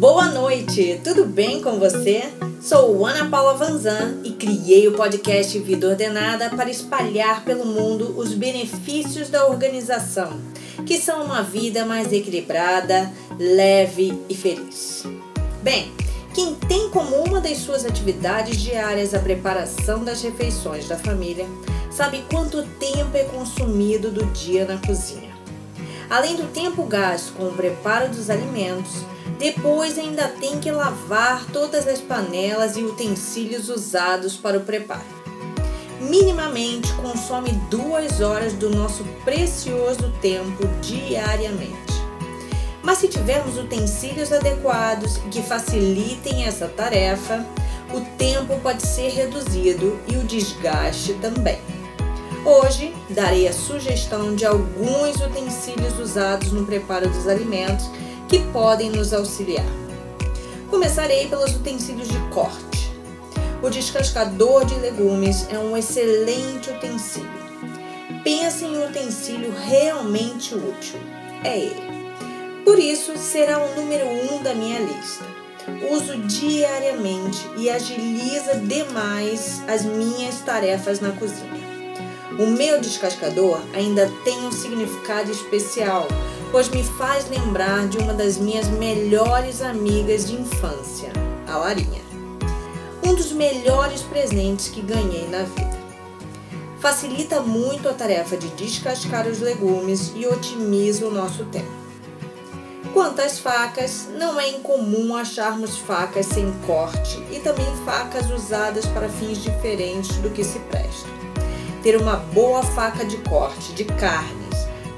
Boa 0.00 0.30
noite, 0.30 0.98
tudo 1.04 1.26
bem 1.26 1.60
com 1.60 1.78
você? 1.78 2.22
Sou 2.62 3.04
Ana 3.04 3.28
Paula 3.28 3.52
Vanzan 3.52 4.22
e 4.24 4.30
criei 4.30 4.88
o 4.88 4.94
podcast 4.94 5.58
Vida 5.58 5.88
Ordenada 5.88 6.48
para 6.48 6.70
espalhar 6.70 7.44
pelo 7.44 7.66
mundo 7.66 8.14
os 8.18 8.32
benefícios 8.32 9.28
da 9.28 9.46
organização, 9.46 10.40
que 10.86 10.96
são 10.96 11.22
uma 11.22 11.42
vida 11.42 11.84
mais 11.84 12.14
equilibrada, 12.14 13.12
leve 13.38 14.18
e 14.26 14.34
feliz. 14.34 15.04
Bem, 15.62 15.92
quem 16.32 16.54
tem 16.54 16.88
como 16.88 17.16
uma 17.16 17.38
das 17.38 17.58
suas 17.58 17.84
atividades 17.84 18.58
diárias 18.58 19.12
a 19.12 19.18
preparação 19.18 20.02
das 20.02 20.22
refeições 20.22 20.88
da 20.88 20.96
família, 20.96 21.44
sabe 21.90 22.24
quanto 22.30 22.62
tempo 22.78 23.14
é 23.18 23.24
consumido 23.24 24.10
do 24.10 24.24
dia 24.32 24.64
na 24.64 24.78
cozinha. 24.78 25.28
Além 26.08 26.36
do 26.36 26.50
tempo 26.54 26.84
gasto 26.84 27.34
com 27.34 27.48
o 27.48 27.52
preparo 27.52 28.08
dos 28.08 28.30
alimentos, 28.30 29.04
depois 29.40 29.98
ainda 29.98 30.28
tem 30.28 30.60
que 30.60 30.70
lavar 30.70 31.46
todas 31.46 31.88
as 31.88 31.98
panelas 31.98 32.76
e 32.76 32.82
utensílios 32.82 33.70
usados 33.70 34.36
para 34.36 34.58
o 34.58 34.60
preparo. 34.60 35.00
Minimamente 35.98 36.92
consome 36.94 37.52
duas 37.70 38.20
horas 38.20 38.52
do 38.52 38.68
nosso 38.68 39.02
precioso 39.24 40.12
tempo 40.20 40.66
diariamente. 40.82 41.90
Mas 42.82 42.98
se 42.98 43.08
tivermos 43.08 43.56
utensílios 43.56 44.30
adequados 44.30 45.16
que 45.30 45.42
facilitem 45.42 46.44
essa 46.44 46.68
tarefa, 46.68 47.46
o 47.94 48.00
tempo 48.18 48.60
pode 48.60 48.86
ser 48.86 49.08
reduzido 49.10 49.98
e 50.06 50.16
o 50.16 50.24
desgaste 50.24 51.14
também. 51.14 51.58
Hoje 52.44 52.94
darei 53.08 53.48
a 53.48 53.52
sugestão 53.54 54.34
de 54.34 54.44
alguns 54.44 55.16
utensílios 55.16 55.98
usados 55.98 56.52
no 56.52 56.66
preparo 56.66 57.08
dos 57.08 57.26
alimentos 57.26 57.90
que 58.30 58.38
podem 58.52 58.90
nos 58.90 59.12
auxiliar. 59.12 59.66
Começarei 60.70 61.26
pelos 61.26 61.52
utensílios 61.52 62.06
de 62.06 62.18
corte. 62.28 62.88
O 63.60 63.68
descascador 63.68 64.64
de 64.64 64.76
legumes 64.76 65.48
é 65.50 65.58
um 65.58 65.76
excelente 65.76 66.70
utensílio. 66.70 67.28
Pense 68.22 68.64
em 68.64 68.78
um 68.78 68.86
utensílio 68.86 69.52
realmente 69.52 70.54
útil. 70.54 71.00
É 71.42 71.58
ele. 71.58 71.90
Por 72.64 72.78
isso, 72.78 73.18
será 73.18 73.58
o 73.58 73.74
número 73.74 74.06
um 74.06 74.40
da 74.44 74.54
minha 74.54 74.78
lista. 74.78 75.24
Uso 75.90 76.16
diariamente 76.18 77.50
e 77.56 77.68
agiliza 77.68 78.54
demais 78.60 79.60
as 79.66 79.84
minhas 79.84 80.38
tarefas 80.42 81.00
na 81.00 81.10
cozinha. 81.10 81.68
O 82.38 82.46
meu 82.46 82.80
descascador 82.80 83.60
ainda 83.74 84.08
tem 84.24 84.38
um 84.46 84.52
significado 84.52 85.32
especial, 85.32 86.06
pois 86.50 86.68
me 86.68 86.82
faz 86.82 87.28
lembrar 87.28 87.86
de 87.88 87.98
uma 87.98 88.12
das 88.12 88.36
minhas 88.36 88.66
melhores 88.68 89.62
amigas 89.62 90.26
de 90.26 90.34
infância, 90.34 91.12
a 91.46 91.56
Larinha. 91.56 92.02
Um 93.04 93.14
dos 93.14 93.32
melhores 93.32 94.02
presentes 94.02 94.68
que 94.68 94.80
ganhei 94.80 95.28
na 95.28 95.42
vida. 95.42 95.80
Facilita 96.80 97.40
muito 97.40 97.88
a 97.88 97.92
tarefa 97.92 98.36
de 98.36 98.48
descascar 98.48 99.26
os 99.26 99.40
legumes 99.40 100.12
e 100.14 100.26
otimiza 100.26 101.06
o 101.06 101.10
nosso 101.10 101.44
tempo. 101.46 101.80
Quanto 102.92 103.20
às 103.20 103.38
facas, 103.38 104.08
não 104.18 104.40
é 104.40 104.48
incomum 104.48 105.14
acharmos 105.14 105.76
facas 105.78 106.26
sem 106.26 106.52
corte 106.66 107.22
e 107.30 107.38
também 107.38 107.66
facas 107.84 108.30
usadas 108.30 108.86
para 108.86 109.08
fins 109.08 109.38
diferentes 109.38 110.16
do 110.16 110.30
que 110.30 110.42
se 110.42 110.58
presta 110.60 111.20
ter 111.82 111.96
uma 111.96 112.16
boa 112.16 112.62
faca 112.62 113.04
de 113.04 113.16
corte 113.18 113.72
de 113.72 113.84
carnes, 113.84 114.39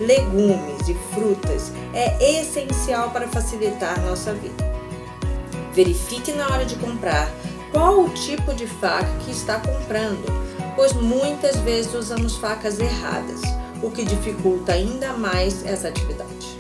legumes 0.07 0.89
e 0.89 0.95
frutas 1.15 1.73
é 1.93 2.41
essencial 2.41 3.11
para 3.11 3.29
facilitar 3.29 4.01
nossa 4.03 4.33
vida. 4.35 4.65
Verifique 5.73 6.33
na 6.33 6.47
hora 6.49 6.65
de 6.65 6.77
comprar 6.77 7.31
qual 7.71 8.05
o 8.05 8.11
tipo 8.11 8.53
de 8.55 8.67
faca 8.67 9.11
que 9.25 9.31
está 9.31 9.59
comprando, 9.59 10.25
pois 10.77 10.93
muitas 10.93 11.57
vezes 11.57 11.95
usamos 11.95 12.37
facas 12.37 12.79
erradas, 12.79 13.41
o 13.83 13.91
que 13.91 14.05
dificulta 14.05 14.73
ainda 14.73 15.15
mais 15.15 15.65
essa 15.65 15.89
atividade. 15.89 16.57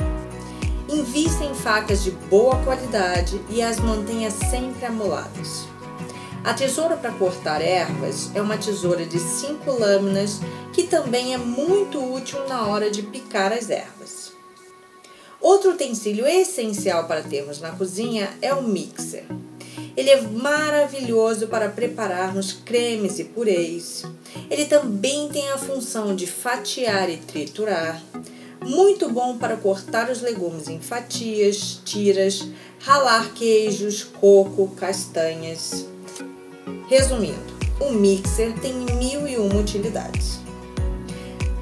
Invista 0.88 1.44
em 1.44 1.54
facas 1.54 2.03
de 2.03 2.10
boa 2.10 2.56
qualidade 2.64 3.41
e 3.48 3.62
as 3.62 3.78
mantenha 3.78 4.30
sempre 4.30 4.86
amoladas. 4.86 5.66
A 6.44 6.53
tesoura 6.53 6.97
para 6.97 7.12
cortar 7.12 7.62
ervas 7.62 8.30
é 8.34 8.42
uma 8.42 8.58
tesoura 8.58 9.06
de 9.06 9.16
cinco 9.20 9.70
lâminas 9.70 10.41
que 10.72 10.82
também 10.82 11.34
é 11.34 11.38
muito 11.38 12.03
útil 12.12 12.48
na 12.48 12.66
hora 12.66 12.91
de 12.91 13.00
picar 13.00 13.53
as 13.53 13.70
ervas. 13.70 14.32
Outro 15.41 15.70
utensílio 15.70 16.26
essencial 16.26 17.06
para 17.06 17.22
termos 17.22 17.60
na 17.60 17.70
cozinha 17.70 18.28
é 18.42 18.53
o 18.53 18.62
mixer. 18.62 19.25
Ele 19.97 20.10
é 20.10 20.20
maravilhoso 20.20 21.47
para 21.47 21.69
prepararmos 21.69 22.53
cremes 22.53 23.20
e 23.20 23.24
purês. 23.24 24.03
Ele 24.50 24.64
também 24.64 25.28
tem 25.28 25.48
a 25.50 25.59
função 25.59 26.14
de 26.14 26.26
fatiar 26.26 27.09
e 27.09 27.19
triturar. 27.19 28.03
Muito 28.64 29.09
bom 29.09 29.38
para 29.38 29.56
cortar 29.56 30.10
os 30.10 30.20
legumes 30.20 30.66
em 30.66 30.80
fatias, 30.80 31.80
tiras, 31.84 32.48
ralar 32.80 33.32
queijos, 33.32 34.03
coco, 34.03 34.69
castanhas. 34.76 35.91
Resumindo, 36.92 37.41
o 37.80 37.91
mixer 37.91 38.53
tem 38.60 38.75
mil 38.75 39.26
e 39.26 39.38
uma 39.38 39.58
utilidades. 39.58 40.41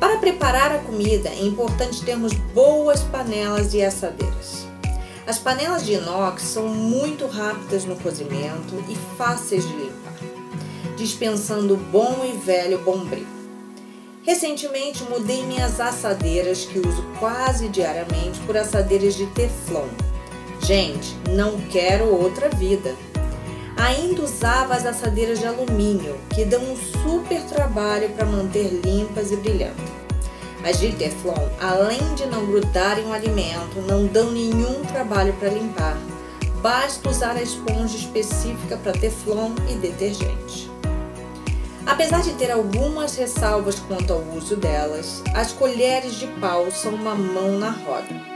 Para 0.00 0.16
preparar 0.16 0.72
a 0.72 0.78
comida 0.78 1.28
é 1.28 1.44
importante 1.44 2.04
termos 2.04 2.32
boas 2.52 3.02
panelas 3.04 3.72
e 3.72 3.80
assadeiras. 3.80 4.66
As 5.28 5.38
panelas 5.38 5.86
de 5.86 5.92
inox 5.92 6.42
são 6.42 6.66
muito 6.66 7.28
rápidas 7.28 7.84
no 7.84 7.94
cozimento 7.94 8.74
e 8.88 8.96
fáceis 9.16 9.64
de 9.64 9.72
limpar, 9.72 10.18
dispensando 10.96 11.76
bom 11.76 12.24
e 12.24 12.36
velho 12.36 12.80
bombril. 12.80 13.28
Recentemente 14.24 15.04
mudei 15.04 15.44
minhas 15.44 15.78
assadeiras, 15.78 16.64
que 16.64 16.80
uso 16.80 17.04
quase 17.20 17.68
diariamente, 17.68 18.40
por 18.40 18.56
assadeiras 18.56 19.14
de 19.14 19.26
teflon. 19.26 19.86
Gente, 20.60 21.16
não 21.28 21.56
quero 21.68 22.06
outra 22.06 22.48
vida 22.48 22.96
ainda 23.80 24.22
usava 24.22 24.74
as 24.74 24.84
assadeiras 24.84 25.38
de 25.38 25.46
alumínio, 25.46 26.18
que 26.34 26.44
dão 26.44 26.60
um 26.60 26.76
super 26.76 27.42
trabalho 27.44 28.10
para 28.10 28.26
manter 28.26 28.68
limpas 28.84 29.32
e 29.32 29.36
brilhantes. 29.36 29.84
As 30.62 30.78
de 30.78 30.92
Teflon, 30.92 31.48
além 31.58 32.14
de 32.14 32.26
não 32.26 32.44
grudarem 32.44 33.06
o 33.06 33.12
alimento, 33.12 33.80
não 33.88 34.06
dão 34.06 34.30
nenhum 34.30 34.84
trabalho 34.84 35.32
para 35.34 35.48
limpar. 35.48 35.96
Basta 36.60 37.08
usar 37.08 37.36
a 37.36 37.42
esponja 37.42 37.96
específica 37.96 38.76
para 38.76 38.92
Teflon 38.92 39.52
e 39.70 39.74
detergente. 39.76 40.70
Apesar 41.86 42.20
de 42.20 42.34
ter 42.34 42.50
algumas 42.50 43.16
ressalvas 43.16 43.78
quanto 43.78 44.12
ao 44.12 44.20
uso 44.36 44.56
delas, 44.56 45.22
as 45.34 45.52
colheres 45.52 46.16
de 46.16 46.26
pau 46.26 46.70
são 46.70 46.94
uma 46.94 47.14
mão 47.14 47.58
na 47.58 47.70
roda. 47.70 48.30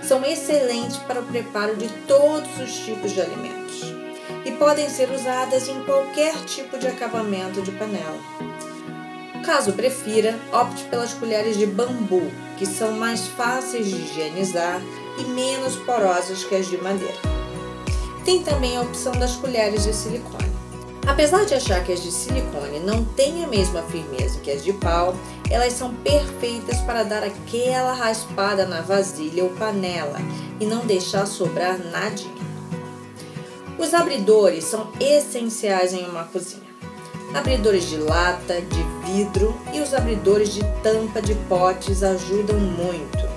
São 0.00 0.24
excelentes 0.24 0.98
para 0.98 1.20
o 1.20 1.24
preparo 1.24 1.74
de 1.74 1.88
todos 2.06 2.60
os 2.60 2.72
tipos 2.76 3.10
de 3.12 3.20
alimentos 3.20 4.03
e 4.44 4.52
podem 4.52 4.88
ser 4.88 5.10
usadas 5.10 5.68
em 5.68 5.82
qualquer 5.84 6.34
tipo 6.44 6.78
de 6.78 6.86
acabamento 6.86 7.62
de 7.62 7.72
panela. 7.72 8.20
Caso 9.44 9.72
prefira, 9.72 10.38
opte 10.52 10.84
pelas 10.84 11.12
colheres 11.12 11.58
de 11.58 11.66
bambu, 11.66 12.30
que 12.56 12.64
são 12.64 12.92
mais 12.92 13.26
fáceis 13.26 13.86
de 13.86 13.96
higienizar 13.96 14.80
e 15.18 15.24
menos 15.24 15.76
porosas 15.76 16.44
que 16.44 16.54
as 16.54 16.66
de 16.66 16.78
madeira. 16.78 17.18
Tem 18.24 18.42
também 18.42 18.76
a 18.76 18.80
opção 18.80 19.12
das 19.12 19.36
colheres 19.36 19.84
de 19.84 19.92
silicone. 19.92 20.54
Apesar 21.06 21.44
de 21.44 21.52
achar 21.52 21.84
que 21.84 21.92
as 21.92 22.02
de 22.02 22.10
silicone 22.10 22.80
não 22.80 23.04
têm 23.04 23.44
a 23.44 23.46
mesma 23.46 23.82
firmeza 23.82 24.40
que 24.40 24.50
as 24.50 24.64
de 24.64 24.72
pau, 24.72 25.14
elas 25.50 25.74
são 25.74 25.94
perfeitas 25.96 26.78
para 26.80 27.02
dar 27.02 27.22
aquela 27.22 27.92
raspada 27.92 28.64
na 28.64 28.80
vasilha 28.80 29.44
ou 29.44 29.50
panela 29.50 30.18
e 30.58 30.64
não 30.64 30.86
deixar 30.86 31.26
sobrar 31.26 31.78
nadinha. 31.78 32.53
Os 33.76 33.92
abridores 33.92 34.64
são 34.64 34.88
essenciais 35.00 35.92
em 35.92 36.04
uma 36.06 36.24
cozinha. 36.24 36.62
Abridores 37.34 37.88
de 37.88 37.96
lata, 37.96 38.60
de 38.60 39.12
vidro 39.12 39.52
e 39.72 39.80
os 39.80 39.92
abridores 39.92 40.54
de 40.54 40.62
tampa 40.80 41.20
de 41.20 41.34
potes 41.48 42.04
ajudam 42.04 42.56
muito. 42.56 43.28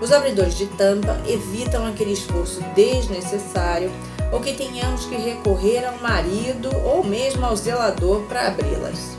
Os 0.00 0.12
abridores 0.12 0.56
de 0.56 0.66
tampa 0.66 1.20
evitam 1.26 1.84
aquele 1.86 2.12
esforço 2.12 2.60
desnecessário 2.76 3.90
ou 4.32 4.38
que 4.38 4.52
tenhamos 4.52 5.06
que 5.06 5.16
recorrer 5.16 5.84
ao 5.84 5.98
marido 5.98 6.70
ou 6.84 7.02
mesmo 7.02 7.44
ao 7.44 7.56
zelador 7.56 8.22
para 8.22 8.46
abri-las. 8.46 9.18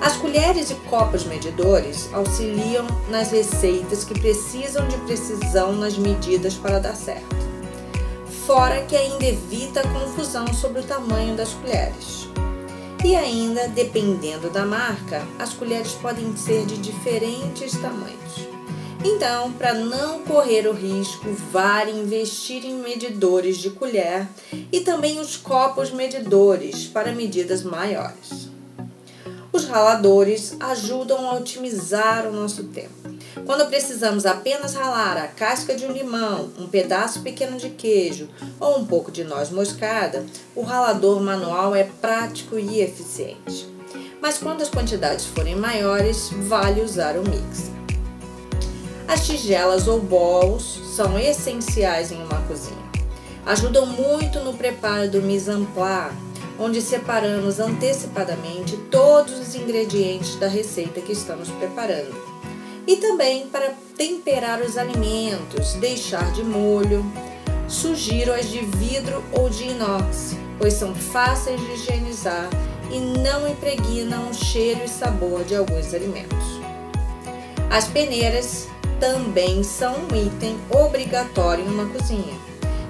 As 0.00 0.16
colheres 0.16 0.70
e 0.70 0.74
copos 0.88 1.24
medidores 1.24 2.08
auxiliam 2.14 2.86
nas 3.10 3.30
receitas 3.30 4.04
que 4.04 4.18
precisam 4.18 4.88
de 4.88 4.96
precisão 4.98 5.74
nas 5.74 5.98
medidas 5.98 6.54
para 6.54 6.78
dar 6.78 6.96
certo 6.96 7.49
fora 8.50 8.82
que 8.84 8.96
ainda 8.96 9.24
evita 9.24 9.80
confusão 9.86 10.52
sobre 10.52 10.80
o 10.80 10.84
tamanho 10.84 11.36
das 11.36 11.54
colheres. 11.54 12.26
E 13.04 13.14
ainda, 13.14 13.68
dependendo 13.68 14.50
da 14.50 14.66
marca, 14.66 15.24
as 15.38 15.52
colheres 15.52 15.92
podem 15.92 16.36
ser 16.36 16.66
de 16.66 16.76
diferentes 16.78 17.70
tamanhos. 17.80 18.48
Então, 19.04 19.52
para 19.52 19.72
não 19.74 20.24
correr 20.24 20.66
o 20.66 20.72
risco, 20.72 21.32
vale 21.52 21.92
investir 21.92 22.64
em 22.64 22.74
medidores 22.74 23.56
de 23.56 23.70
colher 23.70 24.26
e 24.72 24.80
também 24.80 25.20
os 25.20 25.36
copos 25.36 25.92
medidores 25.92 26.88
para 26.88 27.12
medidas 27.12 27.62
maiores. 27.62 28.48
Os 29.52 29.64
raladores 29.66 30.56
ajudam 30.58 31.30
a 31.30 31.34
otimizar 31.34 32.26
o 32.26 32.32
nosso 32.32 32.64
tempo. 32.64 32.99
Quando 33.46 33.68
precisamos 33.68 34.26
apenas 34.26 34.74
ralar 34.74 35.16
a 35.16 35.28
casca 35.28 35.74
de 35.74 35.86
um 35.86 35.92
limão, 35.92 36.50
um 36.58 36.66
pedaço 36.66 37.20
pequeno 37.22 37.56
de 37.56 37.70
queijo 37.70 38.28
ou 38.58 38.78
um 38.78 38.84
pouco 38.84 39.10
de 39.10 39.22
noz 39.24 39.50
moscada, 39.50 40.24
o 40.54 40.62
ralador 40.62 41.20
manual 41.20 41.74
é 41.74 41.84
prático 41.84 42.58
e 42.58 42.80
eficiente. 42.80 43.68
Mas 44.20 44.38
quando 44.38 44.62
as 44.62 44.68
quantidades 44.68 45.24
forem 45.24 45.54
maiores, 45.54 46.30
vale 46.48 46.82
usar 46.82 47.16
o 47.16 47.22
mixer. 47.22 47.70
As 49.08 49.26
tigelas 49.26 49.88
ou 49.88 50.00
bowls 50.00 50.80
são 50.94 51.18
essenciais 51.18 52.12
em 52.12 52.22
uma 52.22 52.40
cozinha. 52.42 52.90
Ajudam 53.46 53.86
muito 53.86 54.38
no 54.40 54.54
preparo 54.54 55.10
do 55.10 55.22
mise 55.22 55.50
en 55.50 55.64
place, 55.66 56.14
onde 56.58 56.82
separamos 56.82 57.58
antecipadamente 57.58 58.76
todos 58.90 59.38
os 59.38 59.54
ingredientes 59.54 60.36
da 60.36 60.46
receita 60.46 61.00
que 61.00 61.12
estamos 61.12 61.48
preparando. 61.48 62.29
E 62.90 62.96
também 62.96 63.46
para 63.46 63.72
temperar 63.96 64.60
os 64.60 64.76
alimentos, 64.76 65.74
deixar 65.74 66.32
de 66.32 66.42
molho. 66.42 67.06
Sugiro 67.68 68.32
as 68.32 68.48
de 68.48 68.64
vidro 68.64 69.22
ou 69.30 69.48
de 69.48 69.62
inox, 69.62 70.34
pois 70.58 70.72
são 70.72 70.92
fáceis 70.92 71.60
de 71.60 71.70
higienizar 71.70 72.50
e 72.90 72.98
não 72.98 73.48
impregnam 73.48 74.28
o 74.28 74.34
cheiro 74.34 74.80
e 74.84 74.88
sabor 74.88 75.44
de 75.44 75.54
alguns 75.54 75.94
alimentos. 75.94 76.60
As 77.70 77.86
peneiras 77.86 78.66
também 78.98 79.62
são 79.62 79.94
um 79.94 80.26
item 80.26 80.58
obrigatório 80.68 81.64
numa 81.64 81.86
cozinha, 81.90 82.36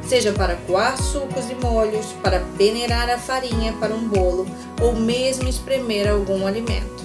seja 0.09 0.33
para 0.33 0.57
coar 0.67 0.97
sucos 0.97 1.51
e 1.51 1.55
molhos, 1.57 2.07
para 2.23 2.41
peneirar 2.57 3.11
a 3.11 3.19
farinha 3.19 3.75
para 3.75 3.95
um 3.95 4.09
bolo 4.09 4.47
ou 4.81 4.95
mesmo 4.95 5.47
espremer 5.47 6.11
algum 6.11 6.47
alimento. 6.47 7.05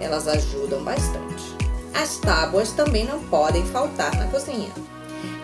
Elas 0.00 0.26
ajudam 0.26 0.82
bastante. 0.82 1.59
As 1.94 2.16
tábuas 2.18 2.72
também 2.72 3.04
não 3.04 3.20
podem 3.24 3.64
faltar 3.66 4.14
na 4.16 4.26
cozinha. 4.26 4.70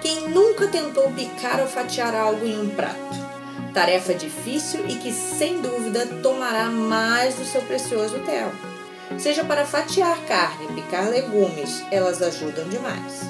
Quem 0.01 0.29
nunca 0.29 0.69
tentou 0.69 1.11
picar 1.11 1.61
ou 1.61 1.67
fatiar 1.67 2.15
algo 2.15 2.47
em 2.47 2.61
um 2.61 2.71
prato? 2.71 3.27
Tarefa 3.75 4.15
difícil 4.15 4.87
e 4.89 4.97
que 4.97 5.13
sem 5.13 5.61
dúvida 5.61 6.07
tomará 6.23 6.67
mais 6.67 7.35
do 7.35 7.45
seu 7.45 7.61
precioso 7.63 8.19
tempo. 8.21 8.57
Seja 9.19 9.45
para 9.45 9.65
fatiar 9.65 10.19
carne, 10.27 10.69
picar 10.75 11.09
legumes, 11.09 11.83
elas 11.91 12.23
ajudam 12.23 12.69
demais. 12.69 13.23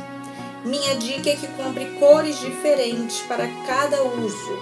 Minha 0.65 0.97
dica 0.97 1.31
é 1.31 1.37
que 1.37 1.47
compre 1.49 1.85
cores 1.99 2.41
diferentes 2.41 3.21
para 3.23 3.47
cada 3.67 4.03
uso, 4.03 4.59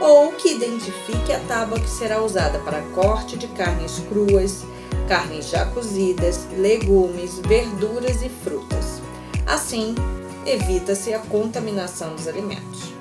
ou 0.00 0.32
que 0.32 0.52
identifique 0.52 1.32
a 1.32 1.38
tábua 1.40 1.80
que 1.80 1.88
será 1.88 2.20
usada 2.20 2.58
para 2.58 2.82
corte 2.94 3.38
de 3.38 3.46
carnes 3.48 4.00
cruas, 4.08 4.64
carnes 5.06 5.48
já 5.48 5.64
cozidas, 5.66 6.46
legumes, 6.56 7.38
verduras 7.38 8.22
e 8.22 8.28
frutas. 8.28 9.00
Assim, 9.46 9.94
evita-se 10.44 11.14
a 11.14 11.18
contaminação 11.18 12.14
dos 12.14 12.26
alimentos. 12.26 12.92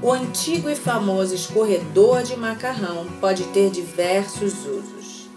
O 0.00 0.12
antigo 0.12 0.68
e 0.68 0.76
famoso 0.76 1.34
escorredor 1.34 2.22
de 2.22 2.36
macarrão 2.36 3.06
pode 3.20 3.44
ter 3.44 3.70
diversos 3.70 4.64
usos. 4.64 5.28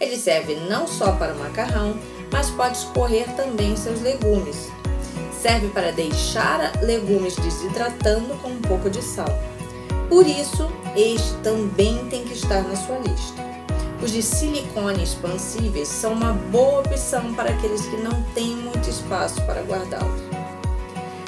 Ele 0.00 0.16
serve 0.16 0.54
não 0.68 0.86
só 0.86 1.12
para 1.12 1.34
o 1.34 1.38
macarrão, 1.38 1.96
mas 2.30 2.50
pode 2.50 2.78
escorrer 2.78 3.34
também 3.36 3.76
seus 3.76 4.00
legumes. 4.00 4.70
Serve 5.40 5.68
para 5.68 5.92
deixar 5.92 6.72
legumes 6.82 7.36
desidratando 7.36 8.34
com 8.42 8.48
um 8.48 8.60
pouco 8.60 8.90
de 8.90 9.02
sal. 9.02 9.28
Por 10.08 10.26
isso, 10.26 10.68
este 10.96 11.34
também 11.42 12.06
tem 12.08 12.24
que 12.24 12.34
estar 12.34 12.62
na 12.62 12.74
sua 12.74 12.98
lista. 12.98 13.47
Os 14.00 14.12
de 14.12 14.22
silicone 14.22 15.02
expansíveis 15.02 15.88
são 15.88 16.12
uma 16.12 16.32
boa 16.32 16.80
opção 16.80 17.34
para 17.34 17.50
aqueles 17.50 17.84
que 17.86 17.96
não 17.96 18.22
têm 18.32 18.54
muito 18.54 18.88
espaço 18.88 19.44
para 19.44 19.62
guardá-los. 19.62 20.22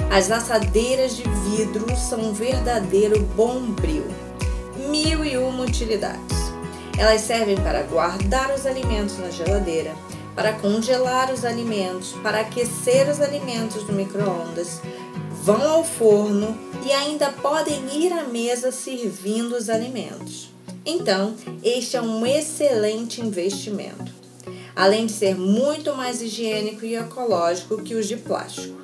As 0.08 0.30
assadeiras 0.30 1.16
de 1.16 1.24
vidro 1.28 1.84
são 1.96 2.20
um 2.20 2.32
verdadeiro 2.32 3.20
bombril. 3.36 4.04
Mil 4.88 5.24
e 5.24 5.36
uma 5.36 5.64
utilidades. 5.64 6.38
Elas 6.96 7.22
servem 7.22 7.56
para 7.56 7.82
guardar 7.82 8.54
os 8.54 8.64
alimentos 8.66 9.18
na 9.18 9.30
geladeira, 9.30 9.92
para 10.36 10.52
congelar 10.52 11.32
os 11.32 11.44
alimentos, 11.44 12.12
para 12.22 12.40
aquecer 12.40 13.08
os 13.08 13.20
alimentos 13.20 13.86
no 13.86 13.94
micro-ondas, 13.94 14.80
vão 15.42 15.62
ao 15.62 15.84
forno 15.84 16.56
e 16.84 16.92
ainda 16.92 17.30
podem 17.30 17.84
ir 17.96 18.12
à 18.12 18.24
mesa 18.24 18.70
servindo 18.70 19.56
os 19.56 19.68
alimentos. 19.68 20.50
Então, 20.92 21.36
este 21.62 21.96
é 21.96 22.02
um 22.02 22.26
excelente 22.26 23.20
investimento, 23.20 24.12
além 24.74 25.06
de 25.06 25.12
ser 25.12 25.36
muito 25.36 25.94
mais 25.94 26.20
higiênico 26.20 26.84
e 26.84 26.96
ecológico 26.96 27.80
que 27.80 27.94
os 27.94 28.08
de 28.08 28.16
plástico. 28.16 28.80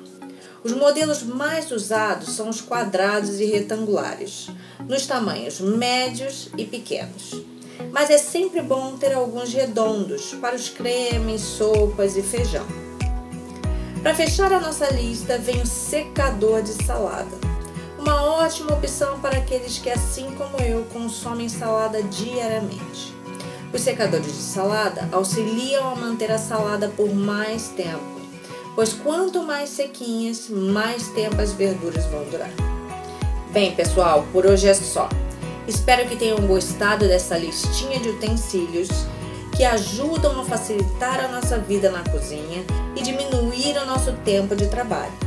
Os 0.63 0.71
modelos 0.71 1.21
mais 1.21 1.69
usados 1.69 2.29
são 2.29 2.47
os 2.47 2.61
quadrados 2.61 3.41
e 3.41 3.45
retangulares, 3.45 4.47
nos 4.87 5.05
tamanhos 5.05 5.59
médios 5.59 6.49
e 6.57 6.63
pequenos 6.63 7.45
mas 7.91 8.09
é 8.09 8.17
sempre 8.17 8.61
bom 8.61 8.97
ter 8.97 9.13
alguns 9.13 9.53
redondos 9.53 10.33
para 10.35 10.55
os 10.55 10.69
cremes, 10.69 11.41
sopas 11.41 12.15
e 12.15 12.21
feijão. 12.21 12.65
Para 14.01 14.13
fechar 14.13 14.51
a 14.51 14.59
nossa 14.59 14.87
lista 14.93 15.37
vem 15.37 15.61
o 15.61 15.65
secador 15.65 16.61
de 16.61 16.73
salada. 16.83 17.56
Uma 18.07 18.23
ótima 18.23 18.71
opção 18.71 19.19
para 19.19 19.37
aqueles 19.37 19.79
que, 19.79 19.89
assim 19.89 20.31
como 20.37 20.57
eu, 20.63 20.85
consomem 20.93 21.49
salada 21.49 22.01
diariamente. 22.03 23.13
Os 23.73 23.81
secadores 23.81 24.27
de 24.27 24.43
salada 24.43 25.09
auxiliam 25.11 25.91
a 25.91 25.93
manter 25.93 26.31
a 26.31 26.37
salada 26.37 26.87
por 26.87 27.13
mais 27.13 27.67
tempo, 27.67 27.99
pois 28.75 28.93
quanto 28.93 29.43
mais 29.43 29.71
sequinhas, 29.71 30.47
mais 30.47 31.09
tempo 31.09 31.41
as 31.41 31.51
verduras 31.51 32.05
vão 32.05 32.23
durar. 32.29 32.49
Bem, 33.51 33.75
pessoal, 33.75 34.25
por 34.31 34.45
hoje 34.45 34.69
é 34.69 34.73
só. 34.73 35.09
Espero 35.67 36.07
que 36.07 36.15
tenham 36.15 36.39
gostado 36.47 37.09
dessa 37.09 37.37
listinha 37.37 37.99
de 37.99 38.07
utensílios 38.07 38.87
que 39.53 39.65
ajudam 39.65 40.39
a 40.39 40.45
facilitar 40.45 41.25
a 41.25 41.27
nossa 41.27 41.57
vida 41.57 41.91
na 41.91 42.09
cozinha 42.09 42.63
e 42.95 43.01
diminuir 43.01 43.77
o 43.77 43.85
nosso 43.85 44.13
tempo 44.23 44.55
de 44.55 44.67
trabalho. 44.67 45.26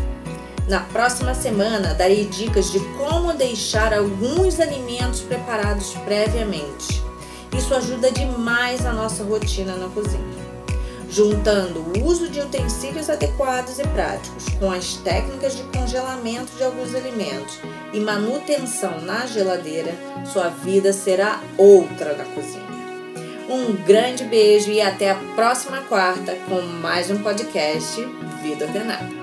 Na 0.71 0.79
próxima 0.79 1.35
semana 1.35 1.95
darei 1.95 2.27
dicas 2.27 2.71
de 2.71 2.79
como 2.97 3.33
deixar 3.33 3.93
alguns 3.93 4.61
alimentos 4.61 5.21
preparados 5.21 5.95
previamente. 6.05 7.03
Isso 7.59 7.75
ajuda 7.75 8.13
demais 8.13 8.87
a 8.87 8.93
nossa 8.93 9.25
rotina 9.25 9.75
na 9.75 9.89
cozinha 9.89 10.51
juntando 11.11 11.81
o 11.81 12.05
uso 12.07 12.29
de 12.29 12.39
utensílios 12.39 13.11
adequados 13.11 13.81
e 13.81 13.83
práticos 13.89 14.49
com 14.61 14.71
as 14.71 14.95
técnicas 14.99 15.57
de 15.57 15.65
congelamento 15.65 16.57
de 16.57 16.63
alguns 16.63 16.95
alimentos 16.95 17.59
e 17.93 17.99
manutenção 17.99 19.01
na 19.01 19.27
geladeira, 19.27 19.93
sua 20.25 20.51
vida 20.51 20.93
será 20.93 21.41
outra 21.59 22.15
na 22.15 22.25
cozinha. 22.27 22.71
Um 23.49 23.75
grande 23.85 24.23
beijo 24.23 24.71
e 24.71 24.81
até 24.81 25.11
a 25.11 25.17
próxima 25.35 25.79
quarta 25.89 26.37
com 26.49 26.61
mais 26.61 27.11
um 27.11 27.21
podcast 27.21 28.01
Vida 28.41 28.67
Ordenada. 28.67 29.20